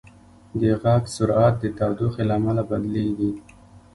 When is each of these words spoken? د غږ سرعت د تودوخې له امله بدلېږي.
د 0.59 0.61
غږ 0.81 1.03
سرعت 1.15 1.55
د 1.59 1.65
تودوخې 1.77 2.23
له 2.29 2.33
امله 2.39 2.61
بدلېږي. 2.69 3.31